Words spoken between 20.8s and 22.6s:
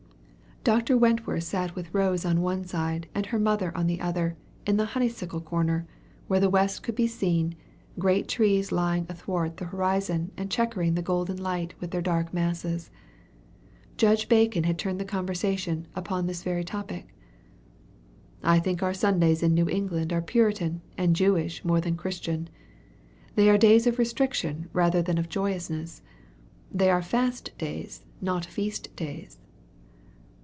and Jewish more than Christian.